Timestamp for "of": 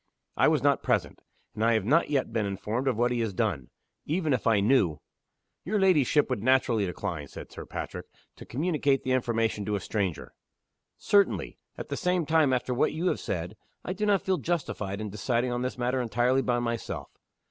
2.87-2.97